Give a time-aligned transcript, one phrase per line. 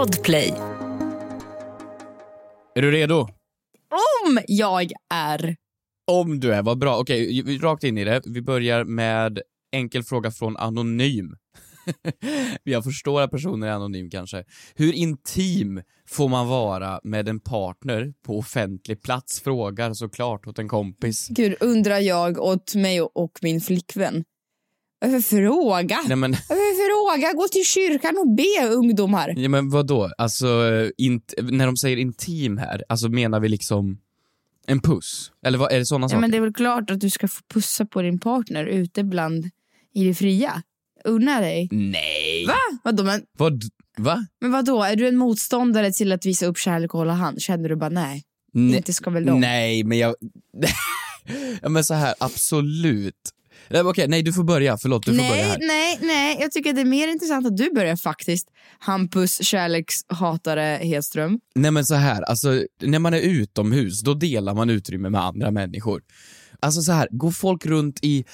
[0.00, 0.54] Podplay.
[2.74, 3.20] Är du redo?
[4.24, 5.56] Om jag är.
[6.06, 6.98] Om du är, vad bra.
[6.98, 8.22] Okej, rakt in i det.
[8.24, 9.40] Vi börjar med
[9.72, 11.36] enkel fråga från Anonym.
[12.62, 14.44] Jag förstår att personen är anonym kanske.
[14.74, 19.40] Hur intim får man vara med en partner på offentlig plats?
[19.40, 21.28] Frågar såklart åt en kompis.
[21.28, 24.24] Gud, undrar jag åt mig och min flickvän.
[25.00, 25.98] Varför fråga?
[26.08, 27.32] Nej men, Varför fråga?
[27.32, 29.34] Gå till kyrkan och be ungdomar.
[29.36, 30.10] ja, men vadå?
[30.18, 30.46] Alltså,
[30.96, 33.98] int, när de säger intim här, alltså menar vi liksom
[34.66, 35.32] en puss?
[35.46, 36.20] Eller vad, är det sådana Ja, saker?
[36.20, 39.50] men det är väl klart att du ska få pussa på din partner ute bland
[39.94, 40.62] i det fria.
[41.04, 41.68] Unna dig.
[41.72, 42.46] Nej!
[42.46, 42.54] Va?
[42.84, 43.62] Vadå, men, Vad?
[43.98, 44.26] Va?
[44.40, 47.42] men vadå, är du en motståndare till att visa upp kärlek och hålla hand?
[47.42, 48.24] Känner du bara nej?
[48.52, 48.76] Nej.
[48.76, 49.40] Inte ska väl de?
[49.40, 50.14] Nej, men jag...
[51.62, 53.14] ja, men så här, absolut.
[53.70, 54.78] Nej, men Okej, nej du får börja.
[54.78, 55.58] Förlåt, du får börja nej, här.
[55.58, 56.36] nej, nej.
[56.40, 58.48] Jag tycker det är mer intressant att du börjar faktiskt.
[58.78, 61.40] Hampus kärlekshatare Hedström.
[61.54, 65.50] Nej men så här, alltså när man är utomhus, då delar man utrymme med andra
[65.50, 66.02] människor.
[66.60, 68.24] Alltså så här, går folk runt i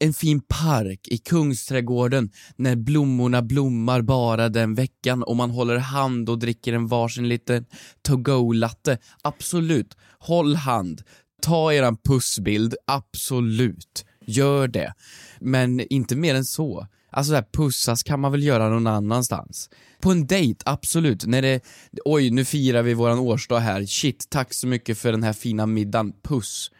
[0.00, 6.28] en fin park i Kungsträdgården när blommorna blommar bara den veckan och man håller hand
[6.28, 7.64] och dricker en varsin liten
[8.02, 8.98] to-go-latte.
[9.22, 11.02] Absolut, håll hand.
[11.42, 14.04] Ta eran pussbild, absolut.
[14.26, 14.94] Gör det.
[15.40, 16.86] Men inte mer än så.
[17.10, 19.70] Alltså så här, pussas kan man väl göra någon annanstans.
[20.00, 21.26] På en dejt, absolut.
[21.26, 21.60] När det,
[22.04, 25.66] oj nu firar vi våran årsdag här, shit tack så mycket för den här fina
[25.66, 26.70] middagen, puss.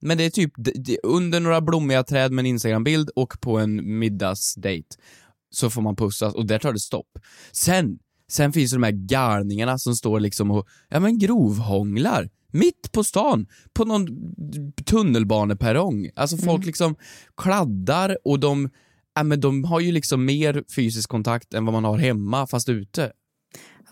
[0.00, 0.52] Men det är typ
[1.02, 4.96] under några blommiga träd med en Instagram-bild och på en middagsdejt
[5.50, 7.18] så får man pussas och där tar det stopp.
[7.52, 7.98] Sen,
[8.30, 12.28] sen finns det de här galningarna som står liksom och, ja men grovhånglar.
[12.52, 14.06] Mitt på stan, på någon
[14.86, 16.10] tunnelbaneperrong.
[16.16, 16.96] Alltså folk liksom
[17.36, 18.70] kladdar och de,
[19.14, 22.68] ja men de har ju liksom mer fysisk kontakt än vad man har hemma fast
[22.68, 23.12] ute.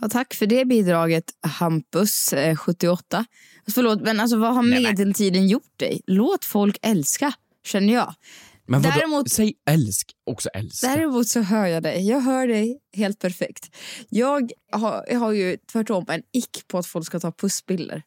[0.01, 3.25] Ja, tack för det bidraget, Hampus, eh, 78.
[3.75, 6.01] Förlåt, men alltså, vad har Nej, medeltiden gjort dig?
[6.07, 7.33] Låt folk älska,
[7.65, 8.15] känner jag.
[8.69, 10.87] Men vadå, Däremot- säg älsk, också älska.
[10.87, 12.09] Däremot så hör jag dig.
[12.09, 13.77] Jag hör dig helt perfekt.
[14.09, 18.03] Jag har, jag har ju tvärtom en ick på att folk ska ta pussbilder.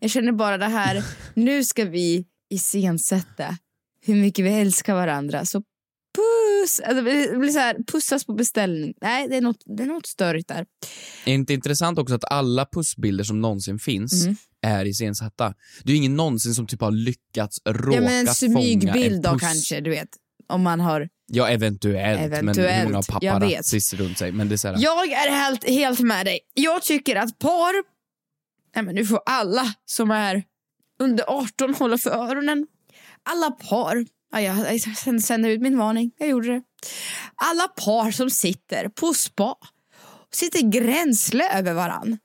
[0.00, 1.04] Jag känner bara det här,
[1.34, 3.56] nu ska vi iscensätta
[4.00, 5.44] hur mycket vi älskar varandra.
[5.44, 5.62] Så
[6.16, 6.80] puss!
[6.80, 8.94] Alltså, det blir så här, pussas på beställning.
[9.00, 10.56] Nej, det är något, det är något störigt där.
[10.60, 10.66] Är
[11.24, 14.36] det inte intressant också att alla pussbilder som någonsin finns Mm.
[14.66, 15.54] är iscensatta?
[15.82, 19.22] Det är ju ingen någonsin som typ har lyckats råka Ja, men en fånga smygbild
[19.22, 20.08] då kanske, du vet.
[20.48, 21.08] Om man har...
[21.32, 22.20] Ja, eventuellt.
[22.20, 24.32] Men hur Eventuellt, många paparazzis runt sig?
[24.32, 26.40] Men det är så här, Jag är helt, helt med dig.
[26.54, 27.93] Jag tycker att par...
[28.74, 30.44] Nej, men nu får alla som är
[31.00, 32.66] under 18 hålla för öronen.
[33.22, 34.06] Alla par...
[34.32, 36.10] Ja, jag sänder ut min varning.
[36.18, 36.62] Jag gjorde det.
[37.34, 39.56] Alla par som sitter på spa
[40.32, 42.18] sitter gränsle över varann.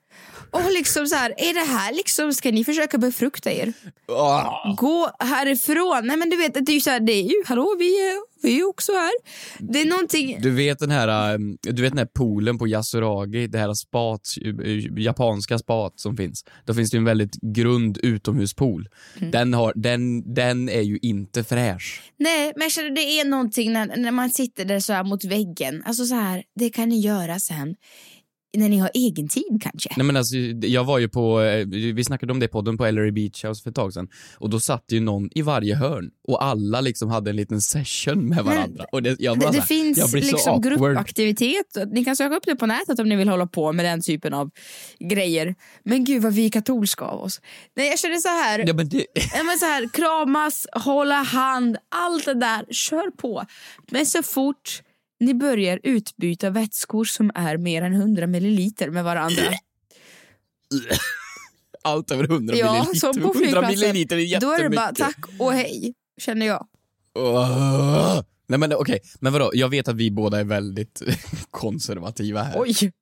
[0.50, 3.72] Och liksom så här, är det här liksom, ska ni försöka befrukta er?
[4.08, 4.74] Åh!
[4.76, 6.06] Gå härifrån.
[6.06, 8.18] Nej men du vet, det är ju så här, det är ju, hallå vi är,
[8.42, 9.12] vi är också här.
[9.58, 13.46] Det är någonting, Du vet den här, um, du vet den här poolen på Yasuragi,
[13.46, 16.44] det här spat, uh, japanska spat som finns.
[16.64, 18.88] Då finns det en väldigt grund utomhuspool.
[19.18, 19.30] Mm.
[19.30, 22.02] Den, har, den, den är ju inte fräsch.
[22.18, 25.24] Nej, men jag känner det är någonting när, när man sitter där så här mot
[25.24, 25.82] väggen.
[25.86, 27.76] Alltså så här, det kan ni göra sen.
[28.56, 29.90] När ni har egen tid kanske.
[29.96, 32.86] Nej men alltså, jag var ju på, eh, vi snackade om det i podden på
[32.86, 34.08] Ellery Beach House för ett tag sedan.
[34.38, 38.28] Och då satt ju någon i varje hörn och alla liksom hade en liten session
[38.28, 38.84] med varandra.
[38.92, 41.76] och det, jag Det, bara det jag finns blir så liksom gruppaktivitet.
[41.92, 44.34] Ni kan söka upp det på nätet om ni vill hålla på med den typen
[44.34, 44.50] av
[44.98, 45.54] grejer.
[45.84, 47.40] Men gud vad vi är katolska av oss.
[47.76, 48.64] Nej, jag känner så här.
[48.66, 53.44] Ja, men det, Ja, men så här, kramas, hålla hand, allt det där, kör på.
[53.90, 54.82] Men så fort
[55.20, 59.42] ni börjar utbyta vätskor som är mer än 100 milliliter med varandra.
[61.82, 62.98] allt över 100 ja, milliliter.
[62.98, 63.70] som på 100 flygplatsen.
[63.70, 65.22] milliliter är Då är det bara jättemycket.
[65.22, 66.66] tack och hej, känner jag.
[68.48, 71.02] Nej men okej, men vadå, jag vet att vi båda är väldigt
[71.50, 72.60] konservativa här.
[72.60, 72.92] Oj,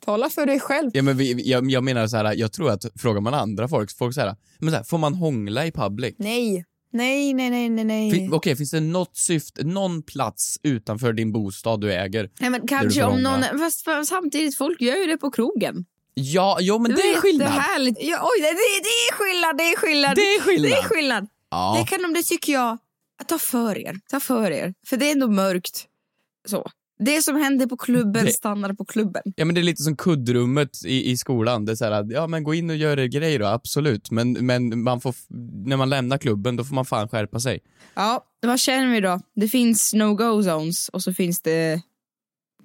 [0.00, 0.90] tala för dig själv.
[0.94, 3.96] Ja, men vi, jag, jag menar så här, jag tror att frågar man andra folk,
[3.98, 6.14] folk så här, men så här, får man hångla i public?
[6.18, 7.84] Nej, nej, nej, nej, nej.
[7.84, 8.10] nej.
[8.10, 12.30] Fin, Okej, finns det något syfte, någon plats utanför din bostad du äger?
[12.38, 15.84] Nej, men kanske om någon, fast, fast samtidigt, folk gör ju det på krogen.
[16.14, 17.48] Ja, jo men det är skillnad.
[17.48, 17.98] Jättehärligt.
[18.02, 20.16] Ja, oj, det, det, det är skillnad, det är skillnad.
[20.16, 20.70] Det är skillnad.
[20.70, 21.28] Det är skillnad.
[21.50, 21.76] Ja.
[21.78, 22.78] Det kan de, det tycker jag,
[23.26, 24.00] ta för er.
[24.10, 24.74] Ta för er.
[24.86, 25.86] För det är ändå mörkt.
[26.48, 26.70] Så.
[27.04, 29.22] Det som händer på klubben Det- stannar på klubben.
[29.36, 31.64] Ja men det är lite som kuddrummet i, i skolan.
[31.64, 34.10] Det är så här, ja men gå in och gör er grej då, absolut.
[34.10, 35.14] Men, men man får,
[35.68, 37.60] när man lämnar klubben då får man fan skärpa sig.
[37.94, 39.20] Ja, vad känner vi då?
[39.36, 41.80] Det finns no-go zones och så finns det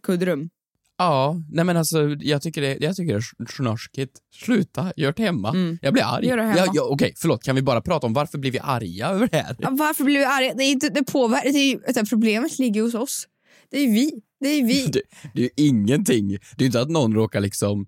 [0.04, 0.50] kuddrum.
[0.98, 4.12] Ja, nej men alltså jag tycker det, jag tycker det är snorskigt.
[4.36, 5.78] Sluta, gör det hemma.
[5.82, 6.26] Jag blir arg.
[6.26, 6.30] Mm.
[6.30, 6.58] Gör det hemma.
[6.66, 9.38] Ja, ja, Okej, förlåt, kan vi bara prata om varför blir vi arga över det
[9.38, 9.56] här?
[9.60, 10.54] Ja, Varför blir vi arga?
[10.54, 11.52] Det, är inte, det påverkar,
[11.94, 13.28] det är problemet ligger hos oss.
[13.72, 14.12] Det är vi.
[14.40, 14.88] Det är vi.
[14.92, 15.02] Det,
[15.34, 16.38] det är ju ingenting.
[16.58, 17.88] Det är inte att någon råkar liksom,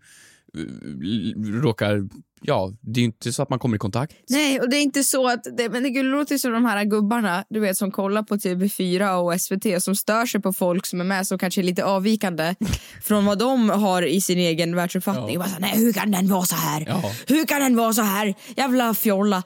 [0.57, 2.09] eh, råkar,
[2.41, 4.15] ja, det är ju inte så att man kommer i kontakt.
[4.29, 5.43] Nej, och det är inte så att...
[5.57, 9.41] Det, men det låter som de här gubbarna du vet, som kollar på TV4 och
[9.41, 12.55] SVT som stör sig på folk som är med som kanske är lite avvikande
[13.03, 15.33] från vad de har i sin egen världsuppfattning.
[15.33, 15.39] Ja.
[15.39, 16.85] Bara så, Nej, hur kan den vara så här?
[16.87, 17.11] Ja.
[17.27, 18.35] Hur kan den vara så här?
[18.55, 19.43] Jävla fjolla.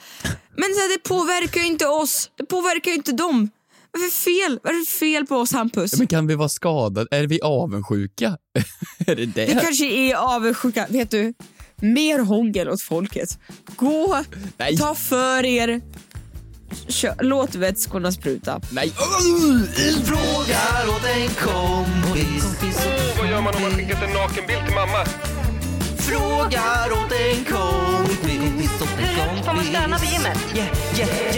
[0.56, 2.32] Men så här, det påverkar ju inte oss.
[2.38, 3.50] Det påverkar ju inte dem.
[3.92, 4.60] Vad är det för fel?
[4.64, 5.94] Vad är det för fel på oss, Hampus?
[5.94, 7.08] Ja, Men kan vi vara skadade?
[7.18, 8.38] Är vi avundsjuka?
[9.08, 9.46] är det det?
[9.46, 10.88] Vi kanske är avundsjuka.
[10.90, 11.34] Vet du?
[11.76, 13.40] Mer hångel åt folket.
[13.76, 14.24] Gå,
[14.58, 14.78] Nej.
[14.78, 15.82] ta för er.
[16.88, 18.62] Kör, låt vätskorna spruta.
[18.72, 18.90] Nej!
[20.06, 22.86] Frågar åt en kompis.
[23.18, 25.06] Vad gör man om man skickat en nakenbild till mamma?
[25.98, 28.28] Frågar åt en kompis.
[28.28, 29.46] En kompis.
[29.46, 30.38] Får man stöna på gymmet?
[30.56, 31.31] Yeah, yeah,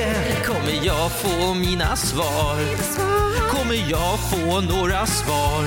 [0.85, 2.57] jag få mina svar?
[3.49, 5.63] Kommer jag få några svar?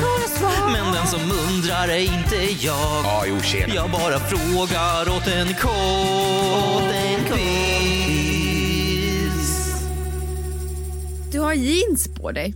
[0.72, 2.36] Men den som undrar är inte
[2.66, 3.04] jag.
[3.04, 3.74] Ja, jo, tjena.
[3.74, 5.54] Jag bara frågar åt en
[8.46, 9.76] kompis.
[11.32, 12.54] Du har jeans på dig.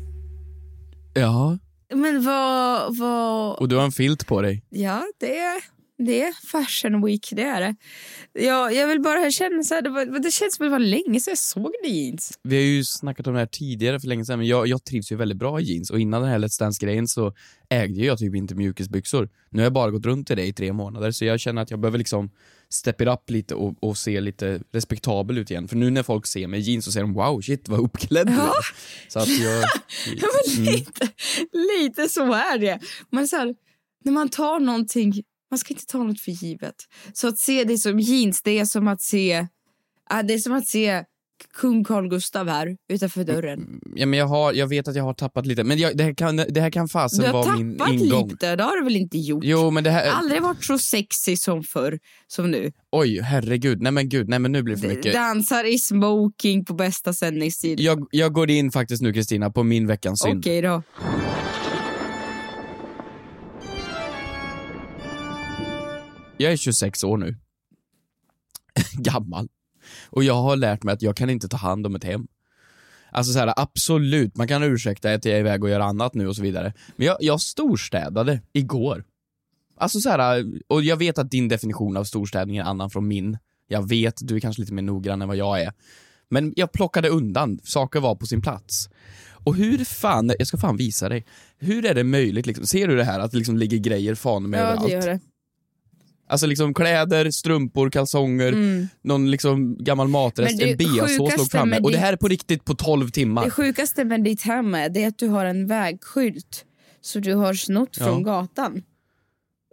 [1.15, 1.59] Ja,
[1.95, 2.97] Men vad...
[2.99, 4.63] vad och du har en filt på dig.
[4.71, 5.61] ja, det är,
[6.07, 7.75] det är fashion week, det är det.
[8.45, 11.21] Jag, jag vill bara känna så här, det, var, det känns som det var länge
[11.21, 12.39] sedan jag såg jeans.
[12.43, 15.13] Vi har ju snackat om det här tidigare för länge sedan, men jag, jag trivs
[15.13, 17.33] ju väldigt bra i jeans och innan den här Let's Dance-grejen så
[17.69, 19.29] ägde jag typ inte mjukisbyxor.
[19.51, 21.71] Nu har jag bara gått runt i det i tre månader så jag känner att
[21.71, 22.31] jag behöver liksom
[22.69, 25.69] step it up lite och, och se lite respektabel ut igen.
[25.69, 28.27] För nu när folk ser mig i jeans så säger de wow, shit vad uppklädd
[28.27, 28.53] du är.
[29.09, 29.65] Så att jag...
[30.17, 31.09] Ja, men lite,
[31.53, 32.81] lite så är det.
[33.11, 33.55] Man så här,
[34.05, 36.75] när man tar någonting, man ska inte ta något för givet.
[37.13, 39.47] Så att se det som jeans, det är som att se,
[40.11, 41.05] ja, det är som att se
[41.61, 43.81] kung Carl Gustav här utanför dörren.
[43.95, 46.15] Ja, men jag, har, jag vet att jag har tappat lite, men jag, det, här
[46.15, 48.29] kan, det här kan fasen Du har vara min tappat ingång.
[48.29, 49.45] lite, det har du väl inte gjort?
[49.45, 50.11] Jo, men det här...
[50.11, 52.73] Aldrig varit så sexy som förr, som nu.
[52.93, 53.83] Oj, herregud.
[53.83, 55.13] Nej men gud, nej men nu blir det för mycket.
[55.13, 57.81] Dansar i smoking på bästa sändningstid.
[57.81, 60.39] Jag, jag går in faktiskt nu Kristina på min veckans synd.
[60.39, 60.83] Okej då.
[66.41, 67.37] Jag är 26 år nu.
[68.93, 69.49] Gammal.
[70.07, 72.27] Och jag har lärt mig att jag kan inte ta hand om ett hem.
[73.13, 76.29] Alltså så här, absolut, man kan ursäkta att jag är iväg och gör annat nu
[76.29, 76.73] och så vidare.
[76.97, 79.05] Men jag, jag storstädade igår.
[79.77, 83.39] Alltså så här, och jag vet att din definition av storstädning är annan från min.
[83.69, 85.73] Jag vet, du är kanske lite mer noggrann än vad jag är.
[86.29, 88.89] Men jag plockade undan, saker var på sin plats.
[89.45, 91.27] Och hur fan, jag ska fan visa dig.
[91.59, 92.67] Hur är det möjligt liksom?
[92.67, 94.87] Ser du det här att det liksom ligger grejer fan med Ja, överallt?
[94.87, 95.21] det gör det.
[96.31, 98.55] Alltså liksom kläder, strumpor, kalsonger,
[99.03, 101.79] någon liksom gammal matrest, en beasås låg framme.
[101.79, 103.45] Och det här är på riktigt på 12 timmar.
[103.45, 106.65] Det sjukaste med ditt hem är att du har en vägskylt
[107.01, 108.05] så du har snott Ja.
[108.07, 108.73] från gatan.
[108.73, 108.83] Med,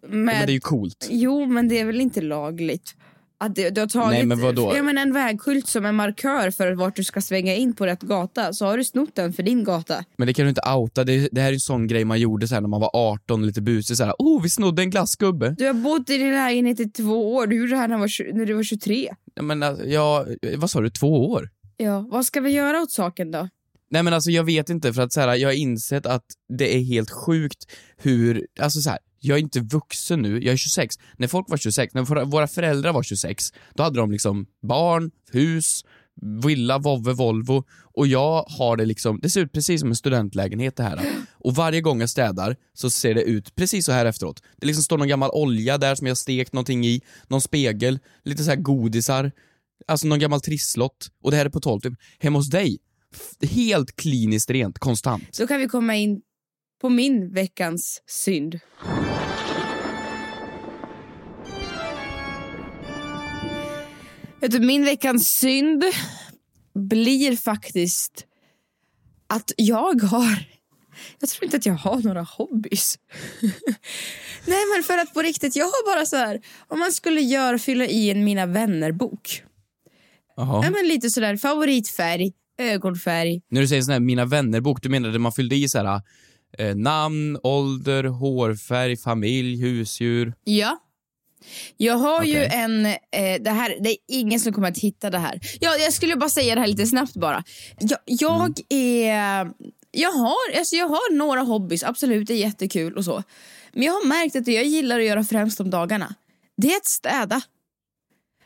[0.04, 1.07] Ja, men det är ju coolt.
[1.09, 2.95] Jo, men det är väl inte lagligt?
[3.39, 4.74] Att det, du har tagit Nej, men vadå?
[4.75, 8.01] Ja, men en vägskylt som en markör för vart du ska svänga in på rätt
[8.01, 10.06] gata, så har du snott den för din gata.
[10.18, 11.04] Men det kan du inte outa.
[11.04, 13.45] Det, det här är en sån grej man gjorde så här när man var 18
[13.45, 13.98] lite busig.
[13.98, 15.56] Så här, oh, vi snodde en glassgubbe.
[15.57, 18.00] Du har bott i din lägenhet i två år, du gjorde det här när, du
[18.00, 19.14] var när du var 23.
[19.35, 20.26] Ja, men, alltså, ja,
[20.57, 21.50] vad sa du, två år?
[21.78, 23.50] Ja, vad ska vi göra åt saken då?
[23.90, 26.26] Nej men alltså jag vet inte för att så här, jag har insett att
[26.57, 30.57] det är helt sjukt hur, alltså så här, jag är inte vuxen nu, jag är
[30.57, 30.95] 26.
[31.18, 35.83] När folk var 26, när våra, föräldrar var 26, då hade de liksom barn, hus,
[36.44, 40.76] villa, vovve, Volvo och jag har det liksom, det ser ut precis som en studentlägenhet
[40.76, 41.02] det här.
[41.31, 44.44] Och varje gång jag städar så ser det ut precis så här efteråt.
[44.57, 48.44] Det liksom står någon gammal olja där som jag stekt någonting i, någon spegel, lite
[48.44, 49.31] så här godisar,
[49.88, 51.94] alltså någon gammal trisslott och det här är på 12 typ.
[52.19, 52.78] Hemma hos dig,
[53.42, 55.38] helt kliniskt rent, konstant.
[55.38, 56.21] Då kan vi komma in
[56.81, 58.59] på min veckans synd.
[64.39, 65.83] Vet du, min veckans synd
[66.73, 68.25] blir faktiskt
[69.27, 70.45] att jag har...
[71.19, 72.99] Jag tror inte att jag har några hobbys.
[74.45, 76.41] Nej, men för att på riktigt, jag har bara så här...
[76.67, 79.44] Om man skulle göra, fylla i en Mina vänner-bok.
[80.35, 80.65] Jaha.
[80.65, 85.09] Ja, men lite sådär favoritfärg, ögonfärg, När du säger sån här Mina vänner-bok, du menar
[85.09, 86.01] det man fyllde i så här
[86.57, 90.33] eh, namn, ålder, hårfärg, familj, husdjur?
[90.44, 90.79] Ja.
[91.77, 92.59] Jag har ju Okej.
[92.59, 92.85] en...
[92.85, 95.39] Eh, det, här, det är ingen som kommer att hitta det här.
[95.59, 97.44] Jag, jag skulle bara säga det här lite snabbt bara.
[97.80, 99.47] Jag, jag är...
[99.92, 103.23] Jag har, alltså jag har några hobbys, absolut, det är jättekul och så.
[103.73, 106.16] Men jag har märkt att det jag gillar att göra främst om dagarna,
[106.57, 107.42] det är att städa.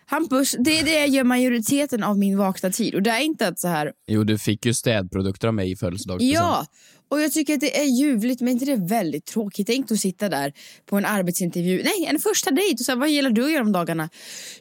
[0.06, 2.96] Hampus, det är det jag gör majoriteten av min vakna tid.
[2.96, 5.76] Och det är inte att så här, Jo, du fick ju städprodukter av mig i
[5.76, 6.34] födelsedagspresent.
[6.34, 6.66] ja.
[7.12, 9.68] Och jag tycker att det är ljuvligt, men inte det är väldigt tråkigt?
[9.68, 10.54] Tänk att sitta där
[10.86, 13.72] på en arbetsintervju, nej, en första dejt och säga vad gillar du att göra om
[13.72, 14.10] dagarna?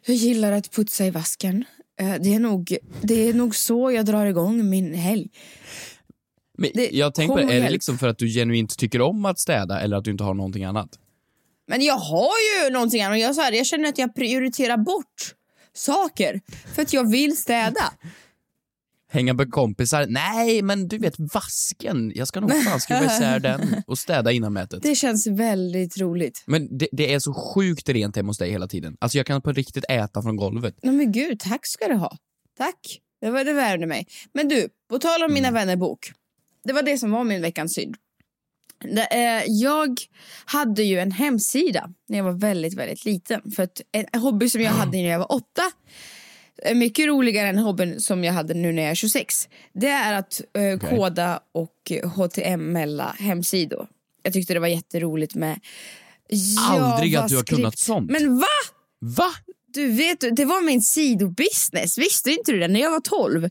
[0.07, 1.65] Jag gillar att putsa i vasken.
[2.01, 5.29] Eh, Det är nog, det är nog så jag drar igång min helg.
[6.59, 9.25] Men Det- jag tänker på det, är det liksom för att du genuint tycker om
[9.25, 10.89] att städa eller att du inte har någonting annat?
[11.69, 12.31] Men jag har
[12.65, 13.19] ju någonting annat.
[13.21, 15.35] Jag, så här, jag känner att jag prioriterar bort
[15.75, 16.41] saker
[16.75, 17.93] för att jag vill städa.
[19.13, 20.07] Hänga med kompisar?
[20.09, 22.13] Nej, men du vet vasken.
[22.15, 24.83] Jag ska nog fan skruva isär den och städa innan mätet.
[24.83, 26.43] Det känns väldigt roligt.
[26.47, 28.97] Men det, det är så sjukt rent hemma hos dig hela tiden.
[29.01, 30.75] Alltså jag kan på riktigt äta från golvet.
[30.83, 32.17] Nej men gud, tack ska du ha.
[32.59, 33.01] Tack.
[33.21, 34.07] Det var det värde mig.
[34.35, 36.13] Men du, på tal om Mina vänner-bok.
[36.65, 37.97] Det var det som var min veckans synd.
[38.85, 39.99] Eh, jag
[40.45, 43.51] hade ju en hemsida när jag var väldigt, väldigt liten.
[43.57, 45.63] För att en hobby som jag hade när jag var åtta
[46.75, 49.49] mycket roligare än hobbyn som jag hade nu när jag är 26.
[49.73, 53.87] Det är att eh, koda och HTML-a hemsidor.
[54.23, 55.61] Jag tyckte det var jätteroligt med
[56.59, 58.11] Aldrig att du har kunnat sånt.
[58.11, 58.47] Men va?
[59.01, 59.31] Va?
[59.75, 61.99] Du vet, det var min sidobusiness.
[61.99, 62.69] Visste inte du det?
[62.69, 63.49] När jag var 12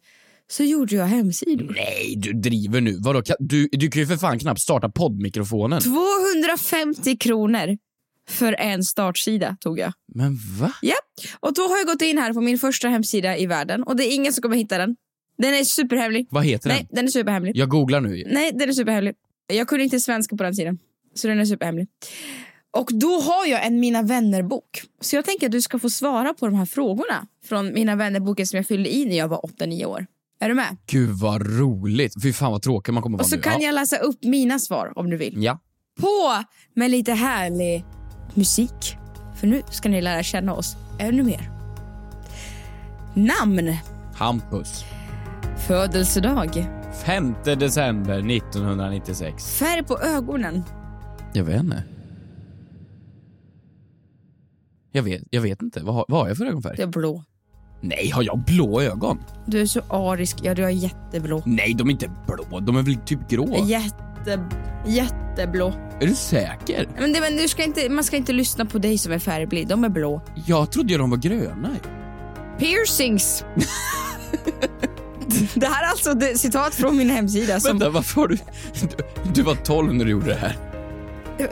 [0.48, 1.74] så gjorde jag hemsidor.
[1.76, 2.98] Nej, du driver nu.
[3.00, 3.22] Vadå?
[3.40, 5.82] Du, du kan ju för fan knappt starta poddmikrofonen.
[5.82, 7.78] 250 kronor
[8.30, 9.94] för en startsida tog jag.
[10.16, 10.74] Men va?
[10.82, 10.96] Ja,
[11.40, 14.04] och då har jag gått in här på min första hemsida i världen och det
[14.04, 14.96] är ingen som kommer hitta den.
[15.38, 16.28] Den är superhemlig.
[16.30, 16.96] Vad heter Nej, den?
[16.96, 17.58] den är superhemlig.
[17.58, 18.24] Jag googlar nu.
[18.28, 19.14] Nej, den är superhemlig.
[19.54, 20.80] Jag kunde inte svenska på den tiden.
[21.16, 21.88] Så den är superhemlig.
[22.78, 24.82] Och då har jag en Mina vänner-bok.
[25.02, 28.48] Så jag tänker att du ska få svara på de här frågorna från Mina vänner-boken
[28.48, 30.06] som jag fyllde i när jag var 8-9 år.
[30.40, 30.78] Är du med?
[30.86, 32.14] Gud vad roligt.
[32.24, 33.42] Fy fan vad tråkig man kommer vara Och så nu.
[33.42, 33.66] kan ja.
[33.66, 35.34] jag läsa upp mina svar om du vill.
[35.44, 35.60] Ja.
[36.00, 36.44] På
[36.76, 37.84] med lite härlig
[38.40, 38.98] musik.
[39.36, 41.52] För nu ska ni lära känna oss ännu mer.
[43.14, 43.78] Namn.
[44.16, 44.84] Hampus.
[45.68, 46.68] Födelsedag.
[47.06, 49.58] 5 december 1996.
[49.60, 50.64] Färg på ögonen.
[51.34, 51.84] Jag vet inte.
[54.92, 55.84] Jag vet, jag vet inte.
[55.84, 56.76] Vad har, vad har jag för ögonfärg?
[56.78, 57.24] Det är blå.
[57.82, 59.20] Nej, har jag blå ögon?
[59.46, 60.38] Du är så arisk.
[60.42, 61.44] Ja, du har jätteblå.
[61.46, 62.60] Nej, de är inte blå.
[62.60, 63.66] De är väl typ grå?
[63.66, 64.46] Jätte,
[64.88, 65.74] jätteblå.
[66.02, 66.88] Är du säker?
[67.00, 69.70] Men, det, men du ska inte, man ska inte lyssna på dig som är färgblind.
[69.70, 70.22] De är blå.
[70.46, 71.70] Jag trodde ju de var gröna.
[72.60, 73.46] Piercings.
[75.54, 77.60] det här är alltså det, citat från min hemsida.
[77.60, 78.36] Som, Vänta, varför har du...
[78.36, 78.88] Du,
[79.34, 80.58] du var 12 när du gjorde det här.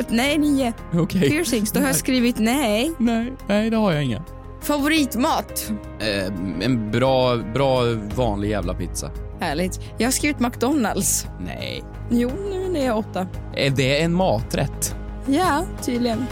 [0.10, 0.74] nej, nio.
[0.94, 1.30] Okej.
[1.30, 1.72] Piercings.
[1.72, 2.92] Då har jag skrivit nej.
[2.98, 4.24] Nej, nej, det har jag inga.
[4.68, 5.72] Favoritmat.
[6.00, 6.26] Eh,
[6.66, 7.82] en bra, bra
[8.16, 9.12] vanlig jävla pizza.
[9.40, 9.80] Härligt.
[9.98, 11.28] Jag har skrivit McDonalds.
[11.46, 11.84] Nej.
[12.12, 13.28] Jo, nu när jag är åtta.
[13.56, 14.96] Är det en maträtt?
[15.26, 16.26] Ja, tydligen.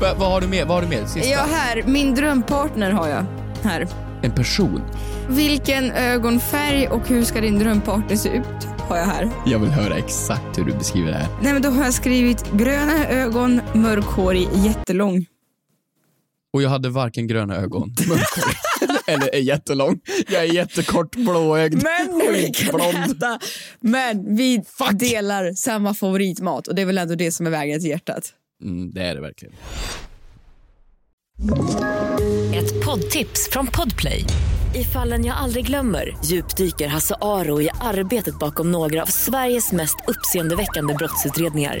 [0.00, 0.64] Va, vad har du mer?
[0.64, 1.06] Vad har du mer?
[1.06, 1.28] Sista.
[1.30, 1.82] Ja, här.
[1.86, 3.24] Min drömpartner har jag.
[3.62, 3.88] Här.
[4.22, 4.82] En person.
[5.28, 8.68] Vilken ögonfärg och hur ska din drömpartner se ut?
[8.88, 9.30] Har jag här.
[9.46, 11.28] Jag vill höra exakt hur du beskriver det här.
[11.42, 15.26] Nej, men då har jag skrivit gröna ögon, mörkhårig, jättelång.
[16.56, 17.94] Och jag hade varken gröna ögon,
[19.06, 20.00] eller är jättelång.
[20.28, 23.38] Jag är jättekort, blåögd Men vi kan äta.
[23.80, 27.90] Men vi delar samma favoritmat och det är väl ändå det som är vägen till
[27.90, 28.32] hjärtat.
[28.62, 29.54] Mm, det är det verkligen.
[32.54, 34.24] Ett poddtips från Podplay.
[34.74, 39.96] I fallen jag aldrig glömmer djupdyker Hasse Aro i arbetet bakom några av Sveriges mest
[40.06, 41.80] uppseendeväckande brottsutredningar.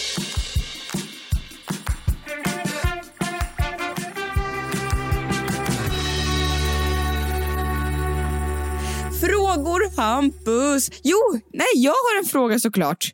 [10.01, 10.89] Hampus.
[11.03, 11.17] Jo,
[11.53, 13.11] nej jag har en fråga såklart.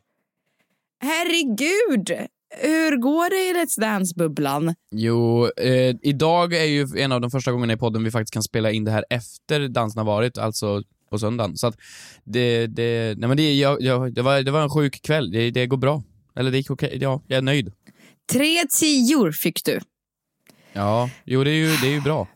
[1.00, 2.10] Herregud,
[2.62, 4.74] hur går det i Let's Dance-bubblan?
[4.90, 8.42] Jo, eh, idag är ju en av de första gångerna i podden vi faktiskt kan
[8.42, 11.56] spela in det här efter dansen har varit, alltså på söndagen.
[11.56, 11.76] Så att
[12.24, 15.50] det, det, nej men det, jag, jag, det, var, det var en sjuk kväll, det,
[15.50, 16.02] det går bra.
[16.36, 17.72] Eller det gick okej, ja, jag är nöjd.
[18.32, 19.80] Tre tior fick du.
[20.72, 22.28] Ja, jo det är ju, det är ju bra.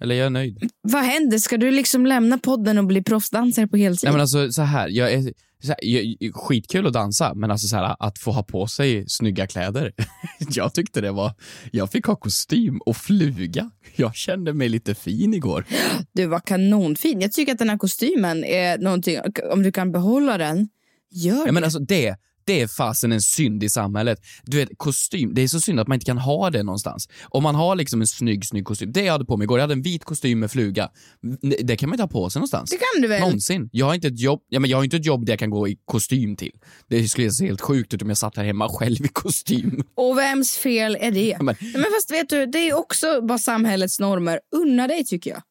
[0.00, 0.70] Eller jag är nöjd.
[0.82, 1.38] Vad händer?
[1.38, 4.00] Ska du liksom lämna podden och bli proffsdansare på heltid?
[4.06, 5.22] Nej men alltså så här, jag är,
[5.62, 9.04] så här, ju- skitkul att dansa, men alltså så här, att få ha på sig
[9.08, 9.92] snygga kläder.
[10.50, 11.32] jag tyckte det var,
[11.72, 13.70] jag fick ha kostym och fluga.
[13.96, 15.64] Jag kände mig lite fin igår.
[16.12, 17.20] Du var kanonfin.
[17.20, 19.18] Jag tycker att den här kostymen är någonting,
[19.52, 20.68] om du kan behålla den,
[21.12, 21.52] gör Ja, det.
[21.52, 22.16] men alltså det,
[22.50, 24.18] det är fasen en synd i samhället.
[24.44, 27.08] Du vet, kostym, det är så synd att man inte kan ha det någonstans.
[27.28, 28.92] Om man har liksom en snygg, snygg kostym.
[28.92, 30.88] Det jag hade på mig igår, jag hade en vit kostym med fluga.
[31.62, 32.70] Det kan man inte ha på sig någonstans.
[32.70, 33.20] det kan du väl?
[33.20, 33.68] Någonsin.
[33.72, 35.50] Jag har inte ett jobb, ja, men jag har inte ett jobb där jag kan
[35.50, 36.52] gå i kostym till.
[36.88, 39.82] Det skulle se helt sjukt ut om jag satt här hemma själv i kostym.
[39.96, 41.36] Och vems fel är det?
[41.42, 44.40] Men- men fast vet du, det är också bara samhällets normer.
[44.56, 45.42] Unna dig tycker jag.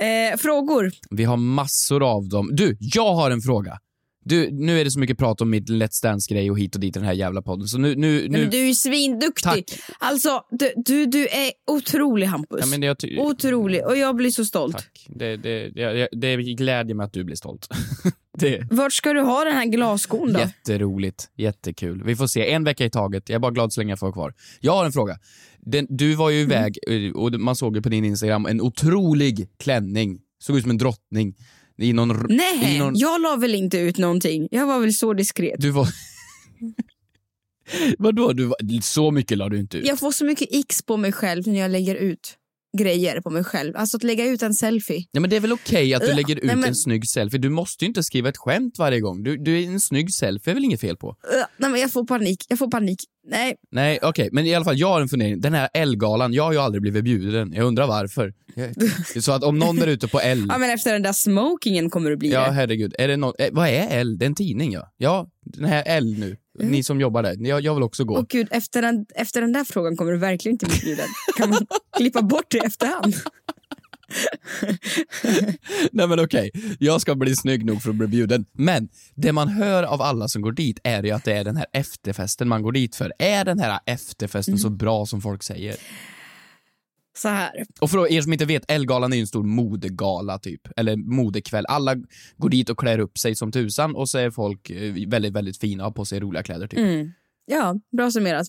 [0.00, 0.92] Eh, frågor?
[1.10, 2.50] Vi har massor av dem.
[2.52, 3.78] Du, jag har en fråga.
[4.28, 6.96] Du, nu är det så mycket prat om mitt Let's Dance-grej och hit och dit
[6.96, 7.94] i den här jävla podden, så nu...
[7.96, 9.42] nu, nu men du är ju svinduktig.
[9.42, 9.80] Tack.
[9.98, 12.60] Alltså, du, du, du är otrolig Hampus.
[12.60, 13.86] ja, men jag ty- Otrolig.
[13.86, 14.76] Och jag blir så stolt.
[14.76, 15.06] Tack.
[15.08, 17.68] Det, det, det, det glädjer mig att du blir stolt.
[18.38, 20.40] det Vart ska du ha den här glasskon då?
[20.40, 22.02] Jätteroligt, jättekul.
[22.04, 23.28] Vi får se, en vecka i taget.
[23.28, 24.34] Jag är bara glad så länge jag får kvar.
[24.60, 25.18] Jag har en fråga.
[25.58, 29.48] Den, du var ju iväg, eh, och man såg ju på din Instagram, en otrolig
[29.58, 30.20] klänning.
[30.38, 31.34] Såg ut som en drottning.
[31.78, 34.48] I någon, Nej, i någon, jag la väl inte ut någonting.
[34.50, 35.60] Jag var väl så diskret.
[35.60, 35.88] Du var...
[37.98, 38.32] Vadå?
[38.32, 38.80] Du var...
[38.82, 39.86] Så mycket la du inte ut?
[39.86, 42.38] Jag får så mycket x på mig själv när jag lägger ut
[42.78, 43.76] grejer på mig själv.
[43.76, 45.04] Alltså att lägga ut en selfie.
[45.12, 47.38] Ja, men det är väl okej att du lägger ut nej, men- en snygg selfie?
[47.40, 49.22] Du måste ju inte skriva ett skämt varje gång.
[49.22, 51.08] Du, du är en snygg selfie är väl inget fel på?
[51.08, 51.14] Uh,
[51.56, 52.44] nej, men jag får panik.
[52.48, 52.98] Jag får panik.
[53.30, 55.40] Nej, Nej, okej, men i alla fall, jag har en fundering.
[55.40, 57.52] Den här L-galan, jag har ju aldrig blivit bjuden.
[57.52, 58.32] Jag undrar varför.
[58.54, 60.46] Jag- Så att om någon där ute på L...
[60.48, 62.50] ja, men efter den där smokingen kommer det bli Ja, det.
[62.52, 62.94] herregud.
[62.98, 64.18] Är det någon, eh, vad är L?
[64.18, 64.92] Det är en tidning, ja.
[64.96, 66.36] Ja, den här L nu.
[66.60, 66.72] Mm.
[66.72, 67.36] Ni som jobbar där.
[67.46, 68.18] Jag, jag vill också gå.
[68.18, 71.06] Åh gud, efter den, efter den där frågan kommer du verkligen inte bli bjuden.
[71.36, 73.14] Kan man klippa bort det i efterhand?
[75.92, 78.44] Nej men okej, jag ska bli snygg nog för att bli bjuden.
[78.52, 81.56] Men det man hör av alla som går dit är ju att det är den
[81.56, 83.12] här efterfesten man går dit för.
[83.18, 84.58] Är den här efterfesten Mm.
[84.58, 85.76] så bra som folk säger?
[87.18, 87.64] Så här.
[87.80, 91.66] Och för er som inte vet, Ellegalan är ju en stor modegala typ, eller modekväll.
[91.68, 91.96] Alla
[92.36, 95.58] går dit och klär upp sig som tusan och så är folk eh, väldigt, väldigt
[95.58, 96.78] fina och har på sig roliga kläder typ.
[96.78, 97.12] Mm.
[97.50, 98.46] Ja, bra summerat.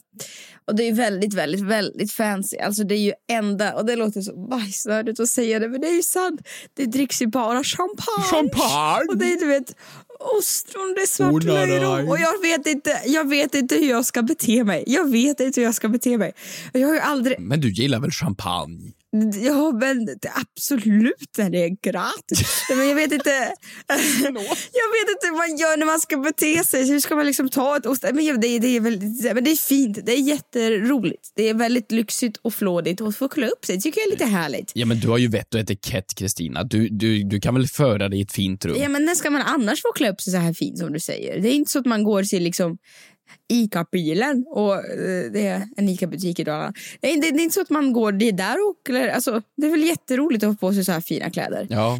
[0.67, 2.57] Och det är väldigt, väldigt, väldigt fancy.
[2.57, 5.87] Alltså det är ju enda, och det låter så bajsnödigt att säga det, men det
[5.87, 6.41] är ju sant.
[6.73, 8.23] Det dricks ju bara champagne.
[8.29, 9.05] Champagne!
[9.09, 9.75] Och det är du vet
[10.39, 12.09] ostron, det är svart Oh.
[12.09, 14.83] Och jag vet, inte, jag vet inte hur jag ska bete mig.
[14.87, 16.33] Jag vet inte hur jag ska bete mig.
[16.73, 17.39] Jag har ju aldrig...
[17.39, 18.93] Men du gillar väl champagne?
[19.41, 22.65] Ja, men absolut när det är gratis.
[22.69, 23.29] Men jag vet inte...
[24.73, 26.87] jag vet inte hur man gör när man ska bete sig.
[26.89, 28.05] Hur ska man liksom ta ett ost?
[28.13, 29.99] Men jag- det, är- det, är väldigt, men det är fint.
[30.05, 31.31] Det är jätteroligt.
[31.35, 33.01] Det är väldigt lyxigt och flådigt.
[33.01, 34.71] Och få klä upp sig tycker jag är lite härligt.
[34.75, 36.63] Ja men du har ju vett och etikett Kristina.
[36.63, 38.75] Du, du, du kan väl föra dig i ett fint rum?
[38.81, 40.99] Ja, men när ska man annars få klä upp sig så här fint som du
[40.99, 41.41] säger?
[41.41, 42.77] Det är inte så att man går till liksom
[43.47, 46.73] ICA-bilen och eh, det är en ICA-butik i Dalarna.
[46.99, 49.41] Det är, det, det är inte så att man går det där och eller, alltså,
[49.57, 51.67] Det är väl jätteroligt att ha på sig så här fina kläder.
[51.69, 51.99] Ja.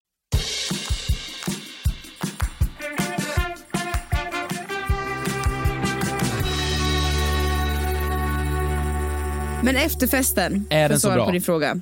[9.63, 11.25] Men efterfesten, Är den så bra?
[11.25, 11.81] på din fråga.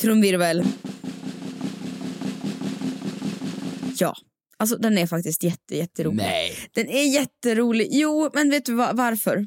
[0.00, 0.64] Trumvirvel.
[3.98, 4.14] Ja,
[4.56, 6.16] alltså den är faktiskt jätte, jätterolig.
[6.16, 6.56] Nej.
[6.74, 7.88] Den är jätterolig.
[7.90, 9.46] Jo, men vet du va- varför?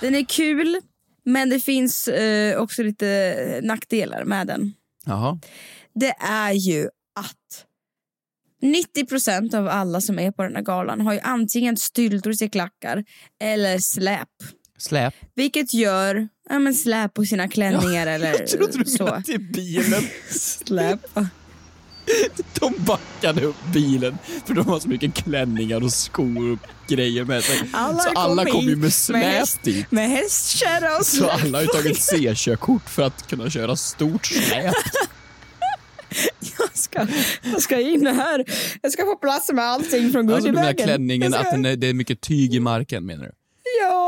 [0.00, 0.80] Den är kul,
[1.24, 4.72] men det finns eh, också lite nackdelar med den.
[5.04, 5.38] Jaha.
[5.94, 6.84] Det är ju
[7.20, 7.66] att
[8.62, 13.04] 90% av alla som är på den här galan har ju antingen styltor i klackar
[13.40, 14.28] eller släp.
[14.82, 15.14] Släp.
[15.34, 19.04] Vilket gör ja, men släp på sina klänningar eller Jag trodde du så.
[19.04, 20.02] menade till bilen.
[20.30, 21.00] Släp.
[22.60, 27.44] De backade upp bilen för de har så mycket klänningar och skor och grejer med
[27.44, 27.60] sig.
[27.72, 29.90] Alla så alla kom ju med med släp häst- dit.
[29.90, 31.30] Med hästkärra och Så släp.
[31.44, 34.74] alla har ju tagit C-körkort för att kunna köra stort släp.
[36.58, 37.06] Jag ska,
[37.42, 38.44] jag ska in här.
[38.82, 41.76] Jag ska få plats med allting från Alltså du menar klänningen, ska- att den är,
[41.76, 43.32] det är mycket tyg i marken menar du?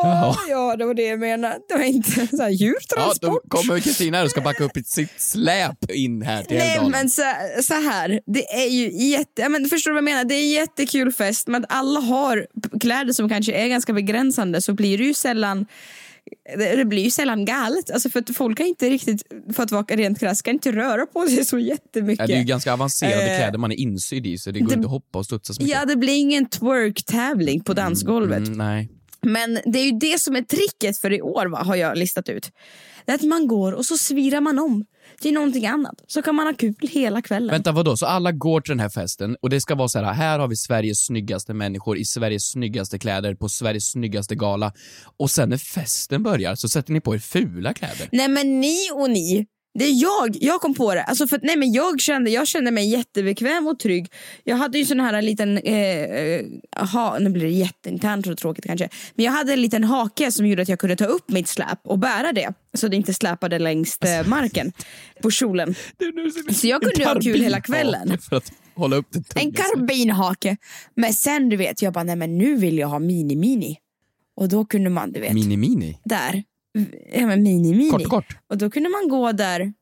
[0.05, 0.71] Ja, Jaha.
[0.71, 1.59] ja, det var det jag menade.
[1.69, 3.21] Det var inte så här Ja, djurtransport.
[3.23, 6.90] då kommer Kristina och ska backa upp sitt släp in här till Nej Älvdalen.
[6.90, 7.23] men så,
[7.62, 10.25] så här, det är ju jätte, ja, men förstår du vad jag menar?
[10.25, 12.47] Det är en jättekul fest men att alla har
[12.81, 15.67] kläder som kanske är ganska begränsande så blir det ju sällan
[16.59, 17.90] det blir ju sällan galet.
[17.90, 19.23] Alltså för att folk kan inte riktigt,
[19.57, 22.21] för att vara rent krasst, kan inte röra på sig så jättemycket.
[22.21, 24.69] Ja, det är ju ganska avancerade Eh, kläder man är insydd i så det går
[24.69, 25.77] det- inte att hoppa och studsa så mycket.
[25.79, 28.38] Ja, det blir ingen twerk-tävling på dansgolvet.
[28.47, 28.88] Mm, nej.
[29.25, 32.29] Men det är ju det som är tricket för i år va, har jag listat
[32.29, 32.51] ut.
[33.07, 34.85] Det är att man går och så svirar man om
[35.21, 35.95] till någonting annat.
[36.07, 37.51] Så kan man ha kul hela kvällen.
[37.51, 37.97] Vänta, vadå?
[37.97, 40.49] Så alla går till den här festen och det ska vara så här, här har
[40.49, 44.73] vi Sveriges snyggaste människor i Sveriges snyggaste kläder på Sveriges snyggaste gala.
[45.17, 48.09] Och sen när festen börjar så sätter ni på er fula kläder.
[48.13, 49.47] Nej men ni och ni,
[49.79, 51.03] det är jag, jag kom på det.
[51.03, 54.13] Alltså för, nej, men jag, kände, jag kände mig jättebekväm och trygg.
[54.45, 56.45] Jag hade ju sån här liten, eh, eh,
[56.93, 58.89] ha, nu blir det jätteinternt och tråkigt kanske.
[59.15, 61.79] Men jag hade en liten hake som gjorde att jag kunde ta upp mitt släp
[61.85, 62.53] och bära det.
[62.75, 64.73] Så det inte släpade längs eh, marken
[65.23, 65.75] på kjolen.
[66.53, 68.19] Så jag kunde ha kul hela kvällen.
[68.75, 70.57] Hålla upp det En karbinhake.
[70.95, 73.77] Men sen du vet, jag bara nej men nu vill jag ha mini-mini.
[74.37, 75.99] Och då kunde man du vet, Mini-mini.
[76.05, 76.43] där,
[77.13, 77.91] ja men mini-mini.
[77.91, 78.37] Kort, kort.
[78.51, 79.73] Och då kunde man gå där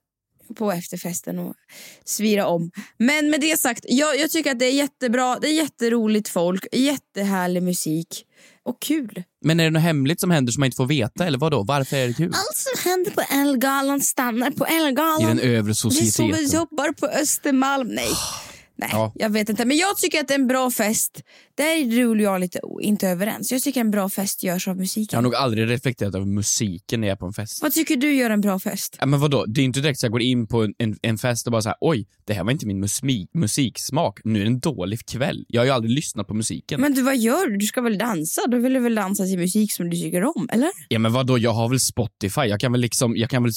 [0.56, 1.54] på efterfesten och
[2.04, 2.70] svira om.
[2.98, 6.66] Men med det sagt, jag, jag tycker att det är jättebra, det är jätteroligt folk,
[6.72, 8.24] jättehärlig musik
[8.64, 9.22] och kul.
[9.44, 11.62] Men är det något hemligt som händer som man inte får veta eller vadå?
[11.62, 12.26] Varför är det kul?
[12.34, 15.36] Allt som händer på Ellegalan stannar på I Ellegalan.
[15.36, 16.46] den övre Vi sover societeten.
[16.60, 17.88] jobbar på Östermalm.
[17.88, 18.08] Nej.
[18.76, 19.12] Nej, Ja.
[19.14, 19.64] jag vet inte.
[19.64, 21.22] Men jag tycker att det är en bra fest.
[21.54, 23.52] Där är du och jag lite inte överens.
[23.52, 25.16] Jag tycker en bra fest görs av Jag musiken.
[25.16, 27.62] har nog aldrig reflekterat över musiken när jag är på en fest.
[27.62, 28.96] Vad tycker du gör en bra fest?
[29.00, 29.44] Ja, men vadå?
[29.48, 31.62] Det är inte direkt så jag går in på en, en, en fest och bara
[31.62, 34.20] så här, oj, det här var inte min musmi- musiksmak.
[34.24, 35.44] Nu är det en dålig kväll.
[35.48, 36.80] Jag har ju aldrig lyssnat på musiken.
[36.80, 37.56] Men du, vad gör du?
[37.56, 38.40] Du ska väl dansa?
[38.50, 40.70] Då vill du väl dansa till musik som du tycker om, eller?
[40.88, 42.40] Ja men vadå, jag har väl Spotify.
[42.40, 43.52] Jag kan väl liksom, jag kan väl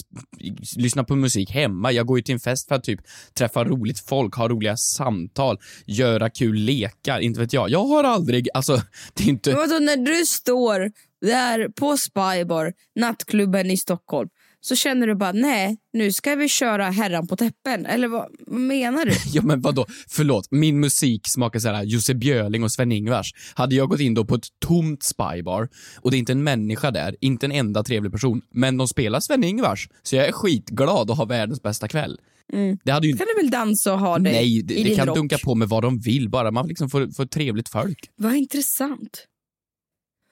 [0.78, 1.92] lyssna på musik hemma.
[1.92, 3.00] Jag går ju till en fest för att typ
[3.38, 7.20] träffa roligt folk, ha roliga samtal, göra kul lekar.
[7.20, 7.70] Inte vet jag.
[7.70, 8.82] Jag har aldrig, alltså,
[9.14, 9.54] det är Men inte...
[9.54, 14.30] vadå, när du står där på Spybar, nattklubben i Stockholm,
[14.62, 17.86] så känner du bara nej, nu ska vi köra herran på täppen.
[17.86, 19.12] Eller vad, vad menar du?
[19.34, 20.48] Ja men vadå, förlåt.
[20.52, 23.34] Min musik smakar såhär Jussi Björling och Sven-Ingvars.
[23.54, 26.92] Hade jag gått in då på ett tomt spybar och det är inte en människa
[26.92, 31.18] där, inte en enda trevlig person, men de spelar Sven-Ingvars, så jag är skitglad och
[31.18, 32.20] har världens bästa kväll.
[32.54, 32.78] Mm.
[32.84, 34.96] Det hade ju kan du väl dansa och ha det Nej, i det, din det
[34.96, 35.16] kan rock?
[35.18, 38.10] dunka på med vad de vill bara man liksom får, får trevligt folk.
[38.16, 39.28] Vad intressant.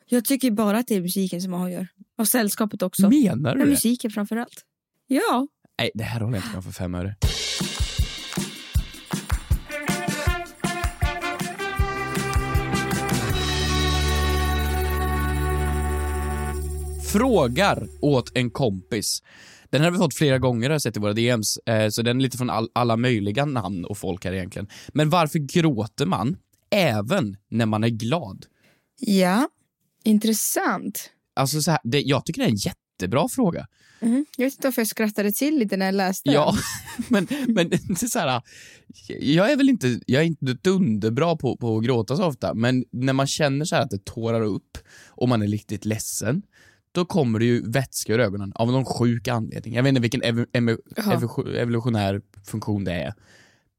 [0.10, 1.88] Jag tycker bara att det är musiken som avgör.
[2.18, 3.10] Och sällskapet också.
[3.10, 3.74] Menar du Men det?
[3.74, 4.62] musiken framför allt.
[5.08, 5.48] Ja.
[5.80, 7.16] Nej, det här håller jag inte med för fem öre.
[17.12, 19.20] Frågar åt en kompis.
[19.74, 22.18] Den har vi fått flera gånger har jag sett i våra DMs, eh, så den
[22.18, 24.68] är lite från all, alla möjliga namn och folk här egentligen.
[24.88, 26.38] Men varför gråter man
[26.72, 28.46] även när man är glad?
[29.00, 29.50] Ja.
[30.04, 31.10] Intressant.
[31.36, 33.68] Alltså så här, det, jag tycker det är en jättebra fråga.
[34.02, 34.26] Mhm.
[34.38, 36.56] Jag vet inte varför jag skrattade till lite när jag läste Ja,
[37.10, 37.28] den.
[37.30, 38.42] men, men det är så här,
[39.20, 42.86] jag är väl inte, jag är inte dunderbra på, på att gråta så ofta, men
[42.92, 46.42] när man känner så här att det tårar upp och man är riktigt ledsen,
[46.94, 49.74] då kommer det ju vätska ur ögonen av någon sjuk anledning.
[49.74, 50.78] Jag vet inte vilken ev ev
[51.56, 53.14] evolutionär funktion det är.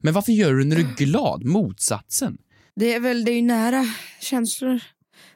[0.03, 1.45] Men varför gör du när du är glad?
[1.45, 2.39] Motsatsen.
[2.77, 3.85] Det är väl det är ju nära
[4.21, 4.81] känslor.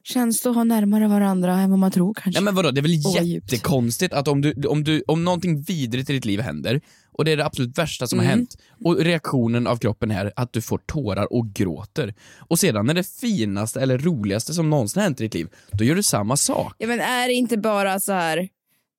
[0.03, 2.39] Känslor har närmare varandra än vad man tror kanske.
[2.39, 3.53] Ja, men vadå, det är väl Åh, vad djupt.
[3.53, 6.81] jättekonstigt att om, du, om, du, om någonting vidrigt i ditt liv händer
[7.19, 8.39] och det är det absolut värsta som har Mm.
[8.39, 12.95] hänt och reaktionen av kroppen är att du får tårar och gråter och sedan när
[12.95, 16.37] det finaste eller roligaste som någonsin har hänt i ditt liv, då gör du samma
[16.37, 16.75] sak.
[16.79, 18.49] Ja, men är det inte bara så här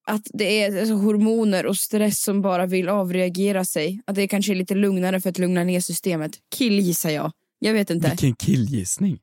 [0.08, 4.02] att det är alltså, hormoner och stress som bara vill avreagera sig?
[4.08, 6.32] Att det kanske är lite lugnare för att lugna ner systemet?
[6.56, 7.32] Killgissar jag.
[7.60, 8.10] Jag vet inte.
[8.10, 9.20] Vilken killgissning.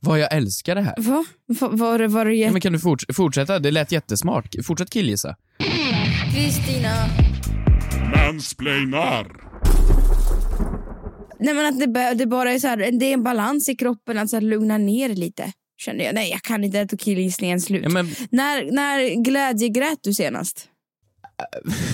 [0.00, 0.94] Vad jag älskar det här.
[0.98, 1.24] Va?
[1.46, 3.58] Va- Var det, var det Ja, men kan du forts fortsätta?
[3.58, 4.54] Det lät jättesmart.
[4.64, 5.36] Fortsätt killgissa.
[6.34, 7.06] Kristina.
[8.16, 9.36] Mansplainar.
[11.38, 14.18] Nej men att det, det bara är så här, det är en balans i kroppen
[14.18, 15.52] att så här, lugna ner lite.
[15.76, 16.14] Känner jag.
[16.14, 17.82] Nej jag kan inte äta killgissningen slut.
[17.82, 20.68] Ja, men, När, när glädjegrät du senast?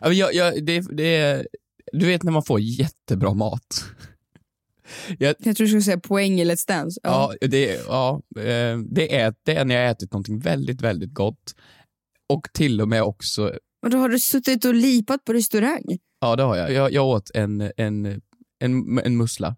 [0.00, 1.46] ja, jag, jag, det, det är,
[1.92, 3.84] du vet när man får jättebra mat.
[5.18, 7.00] Jag, Jag tror du skulle säga poäng i Let's Dance.
[7.02, 11.14] Ja, det, ja eh, det, är, det är när jag har ätit någonting väldigt, väldigt
[11.14, 11.54] gott.
[12.28, 15.98] Och till och med också, Och då har du suttit och lipat på restaurang?
[16.20, 16.72] ja det har jag.
[16.72, 18.06] Jag, jag åt en, en,
[18.58, 19.56] en, en mussla.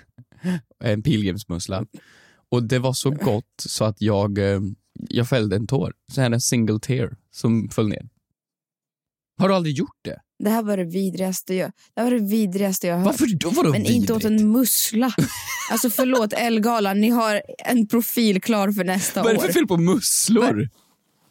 [0.84, 1.86] en pilgrimsmussla.
[2.50, 4.60] Och det var så gott så att jag, eh,
[5.08, 5.92] jag fällde en tår.
[6.12, 8.08] Så här en single tear som föll ner.
[9.38, 10.20] Har du aldrig gjort det?
[10.38, 13.06] Det här var det vidrigaste jag, det här var det vidrigaste jag hört.
[13.06, 13.50] Varför då?
[13.50, 14.40] Vadå Men inte åt vidrigt?
[14.42, 15.14] en mussla.
[15.70, 19.46] Alltså förlåt Elgalan, ni har en profil klar för nästa Vad är det år.
[19.46, 20.68] för fel på musslor?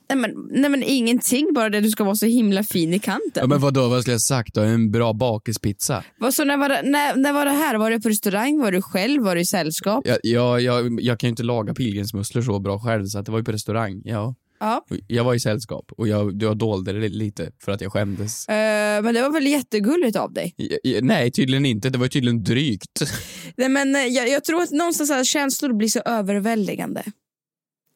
[0.09, 3.31] Nej men, nej men ingenting, bara det du ska vara så himla fin i kanten.
[3.33, 4.61] Ja, men vadå, vad skulle jag sagt då?
[4.61, 6.03] En bra bakispizza?
[6.17, 7.77] Vad, så när, var det, när, när var det här?
[7.77, 8.59] Var det på restaurang?
[8.59, 9.23] Var du själv?
[9.23, 10.07] Var du i sällskap?
[10.07, 13.31] Jag, jag, jag, jag kan ju inte laga pilgrimsmusslor så bra själv så att det
[13.31, 14.01] var ju på restaurang.
[14.05, 14.35] Ja.
[14.59, 14.85] Ja.
[15.07, 18.47] Jag var i sällskap och jag, jag dolde det lite för att jag skämdes.
[18.49, 20.53] Eh, men det var väl jättegulligt av dig?
[20.57, 21.89] I- i- Nej, tydligen inte.
[21.89, 23.01] Det var tydligen drygt.
[23.57, 27.03] Nej, men eh, jag, jag tror att någonstans här, känslor blir så överväldigande.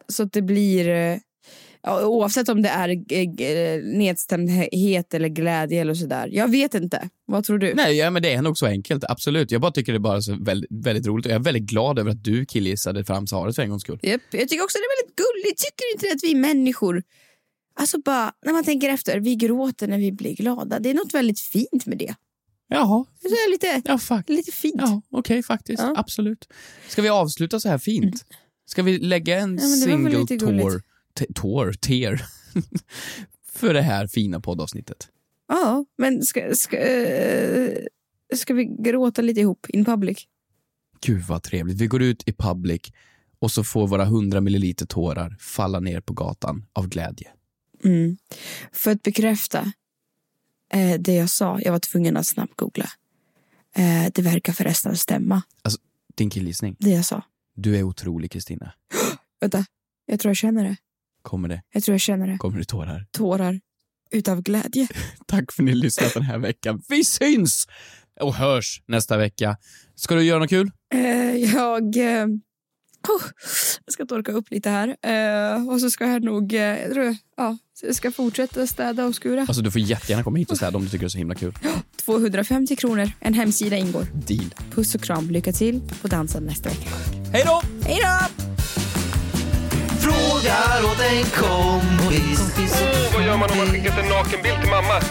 [0.07, 1.17] Så att det blir, eh,
[1.83, 6.29] ja, oavsett om det är nedstämdhet eller glädje eller sådär.
[6.31, 7.09] Jag vet inte.
[7.25, 7.73] Vad tror du?
[7.73, 9.03] Nej, ja, men det är nog så enkelt.
[9.09, 9.51] Absolut.
[9.51, 11.99] Jag bara tycker det är bara så väldigt, väldigt roligt och jag är väldigt glad
[11.99, 13.99] över att du killgissade fram svaret för en gångs skull.
[14.03, 15.61] Japp, jag tycker också det är väldigt gulligt.
[15.61, 17.03] Tycker inte att vi människor,
[17.73, 20.79] alltså bara när man tänker efter, vi gråter när vi blir glada.
[20.79, 22.15] Det är något väldigt fint med det.
[22.71, 23.05] Jaha.
[23.21, 24.29] Det är lite, Ja, fuck.
[24.29, 24.75] lite fint.
[24.77, 25.81] Ja, okej faktiskt.
[25.83, 25.93] Ja.
[25.97, 26.47] Absolut.
[26.87, 28.25] Ska vi avsluta så här fint?
[28.65, 30.81] Ska vi lägga en Ja, single tour,
[31.19, 32.21] t- tour, tear,
[33.51, 35.07] för det här fina poddavsnittet?
[35.47, 37.77] Ja, men ska, ska, eh,
[38.35, 40.27] ska vi gråta lite ihop in public?
[41.01, 41.77] Gud vad trevligt.
[41.77, 42.81] Vi går ut i public
[43.39, 47.31] och så får våra 100 milliliter tårar falla ner på gatan av glädje.
[47.83, 48.17] Mm.
[48.71, 49.71] För att bekräfta
[50.73, 52.89] eh, det jag sa, jag var tvungen att snabbt googla.
[53.75, 55.41] Eh, det verkar förresten stämma,
[56.15, 56.75] Din killgissning.
[56.79, 57.23] det jag sa.
[57.55, 58.73] Du är otrolig Kristina.
[59.41, 59.65] Vänta,
[60.05, 60.77] jag tror jag känner det.
[61.21, 61.61] Kommer det?
[61.73, 62.37] Jag tror jag känner det.
[62.37, 63.05] Kommer det tårar?
[63.11, 63.59] Tårar
[64.11, 64.87] utav glädje.
[65.27, 66.81] Tack för att ni lyssnat den här veckan.
[66.89, 67.67] Vi syns
[68.19, 69.57] och hörs nästa vecka.
[69.95, 70.71] Ska du göra något kul?
[70.93, 71.97] Eh, jag...
[71.97, 72.25] Eh,
[73.07, 73.23] oh,
[73.85, 74.87] jag ska torka upp lite här.
[75.01, 76.53] Eh, och så ska jag nog...
[76.53, 79.41] Eh, jag tror, ja, så jag ska fortsätta städa och skura.
[79.41, 81.35] Alltså du får jättegärna komma hit och städa om du tycker det är så himla
[81.35, 81.53] kul.
[82.05, 83.11] 250 kronor.
[83.19, 84.07] En hemsida ingår.
[84.27, 84.53] Deal.
[84.71, 85.29] Puss och kram.
[85.29, 86.89] Lycka till på dansen nästa vecka.
[87.33, 87.61] Hej då!
[87.83, 88.48] Hej då!
[90.39, 92.39] Frågar åt en kompis.
[92.39, 95.01] Oh, vad gör man om man skickat en nakenbild till mamma?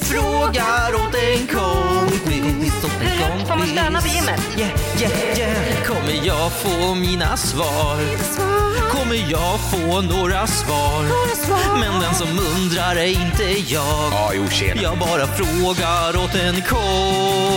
[0.00, 2.74] Frågar åt en kompis.
[3.00, 4.40] Hur högt får man stöna på gymmet?
[4.56, 5.84] Yeah, yeah, yeah.
[5.86, 7.96] Kommer jag få mina svar?
[8.90, 11.04] Kommer jag få några svar?
[11.80, 14.32] Men den som undrar är inte jag.
[14.34, 14.44] Jo.
[14.82, 17.56] Jag bara frågar åt en kompis.